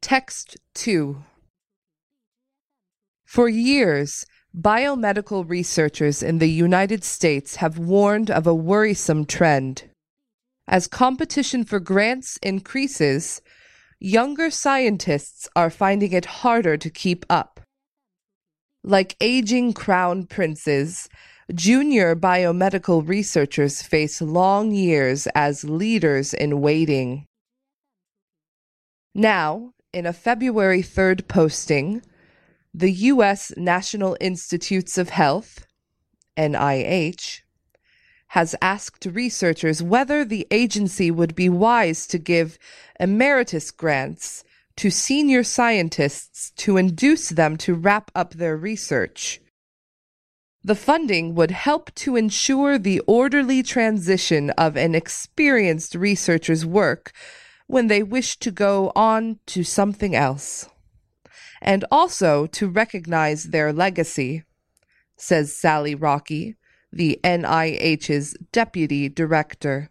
[0.00, 1.24] Text 2
[3.26, 4.24] For years,
[4.56, 9.90] biomedical researchers in the United States have warned of a worrisome trend.
[10.68, 13.42] As competition for grants increases,
[13.98, 17.60] younger scientists are finding it harder to keep up.
[18.84, 21.08] Like aging crown princes,
[21.52, 27.26] junior biomedical researchers face long years as leaders in waiting.
[29.14, 32.02] Now, in a February 3rd posting,
[32.74, 33.52] the U.S.
[33.56, 35.66] National Institutes of Health,
[36.36, 37.40] NIH,
[38.32, 42.58] has asked researchers whether the agency would be wise to give
[43.00, 44.44] emeritus grants
[44.76, 49.40] to senior scientists to induce them to wrap up their research.
[50.62, 57.12] The funding would help to ensure the orderly transition of an experienced researcher's work
[57.68, 60.68] when they wish to go on to something else,
[61.60, 64.42] and also to recognize their legacy,
[65.16, 66.56] says Sally Rockey,
[66.90, 69.90] the NIH's deputy director.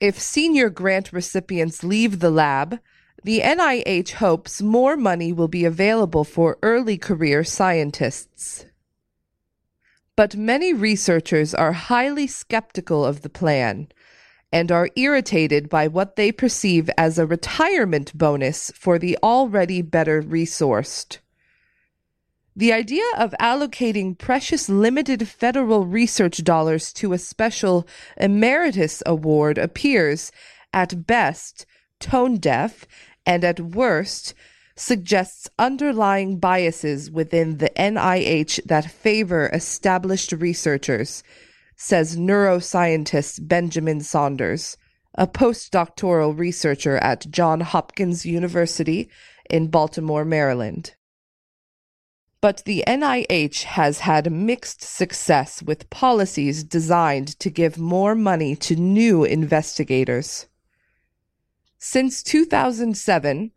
[0.00, 2.80] If senior grant recipients leave the lab,
[3.22, 8.64] the NIH hopes more money will be available for early career scientists.
[10.16, 13.88] But many researchers are highly skeptical of the plan
[14.54, 20.22] and are irritated by what they perceive as a retirement bonus for the already better
[20.22, 21.18] resourced.
[22.54, 27.84] The idea of allocating precious limited federal research dollars to a special
[28.16, 30.30] emeritus award appears,
[30.72, 31.66] at best,
[31.98, 32.86] tone deaf
[33.26, 34.34] and at worst
[34.76, 41.24] suggests underlying biases within the NIH that favor established researchers,
[41.76, 44.76] says neuroscientist Benjamin Saunders,
[45.14, 49.08] a postdoctoral researcher at Johns Hopkins University
[49.48, 50.94] in Baltimore, Maryland.
[52.40, 58.76] But the NIH has had mixed success with policies designed to give more money to
[58.76, 60.46] new investigators.
[61.78, 63.50] Since 2007,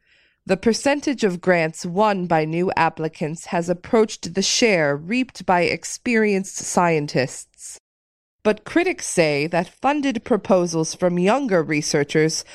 [0.45, 6.55] the percentage of grants won by new applicants has approached the share reaped by experienced
[6.55, 7.79] scientists.
[8.43, 12.45] But critics say that funded proposals from younger researchers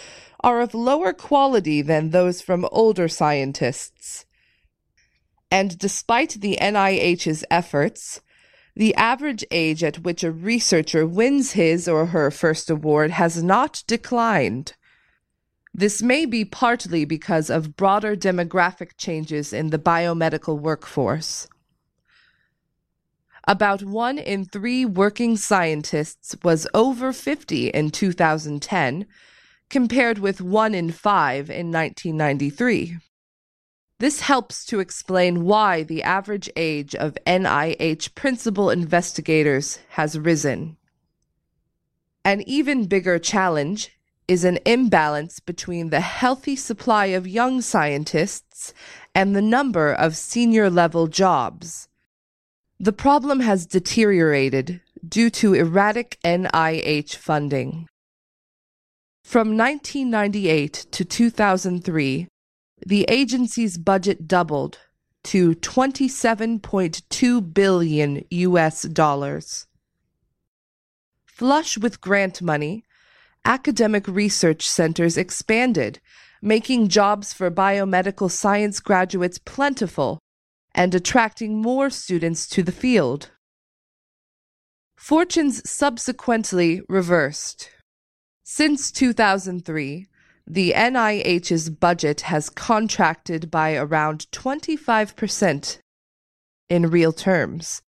[0.41, 4.25] are of lower quality than those from older scientists.
[5.51, 8.21] And despite the NIH's efforts,
[8.75, 13.85] the average age at which a researcher wins his or her first award has not
[13.87, 14.73] declined.
[15.75, 21.49] This may be partly because of broader demographic changes in the biomedical workforce.
[23.45, 29.07] About one in three working scientists was over 50 in 2010,
[29.69, 32.99] compared with one in five in 1993.
[33.99, 40.77] This helps to explain why the average age of NIH principal investigators has risen.
[42.25, 43.91] An even bigger challenge
[44.29, 48.73] is an imbalance between the healthy supply of young scientists
[49.15, 51.89] and the number of senior level jobs.
[52.83, 57.87] The problem has deteriorated due to erratic NIH funding.
[59.23, 62.27] From 1998 to 2003,
[62.85, 64.81] the agency's budget doubled
[65.23, 69.69] to 27.2 billion US dollars.
[71.25, 72.83] Flush with grant money,
[73.45, 76.01] academic research centers expanded,
[76.43, 80.19] making jobs for biomedical science graduates plentiful
[80.75, 83.31] and attracting more students to the field.
[84.97, 87.71] Fortunes subsequently reversed.
[88.45, 90.07] Since 2003,
[90.47, 95.79] the NIH's budget has contracted by around 25%
[96.69, 97.83] in real terms,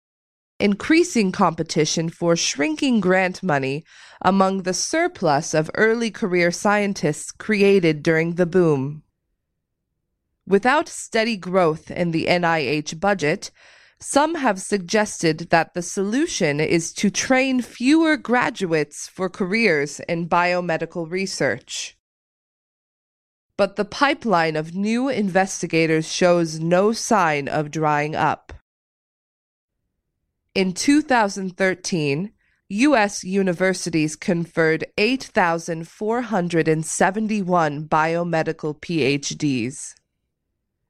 [0.59, 3.83] increasing competition for shrinking grant money
[4.21, 9.03] among the surplus of early career scientists created during the boom.
[10.47, 13.49] Without steady growth in the NIH budget,
[13.99, 21.09] some have suggested that the solution is to train fewer graduates for careers in biomedical
[21.09, 21.97] research.
[23.57, 28.53] But the pipeline of new investigators shows no sign of drying up.
[30.53, 32.31] In 2013,
[32.69, 33.23] U.S.
[33.23, 39.93] universities conferred 8,471 biomedical PhDs.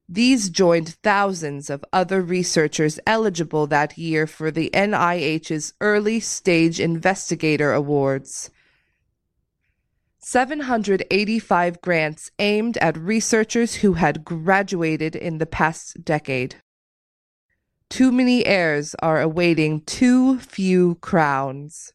[0.07, 7.73] These joined thousands of other researchers eligible that year for the NIH's Early Stage Investigator
[7.73, 8.51] Awards.
[10.19, 16.55] 785 grants aimed at researchers who had graduated in the past decade.
[17.89, 21.93] Too many heirs are awaiting too few crowns.